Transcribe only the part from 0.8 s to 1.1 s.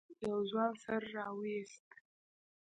سر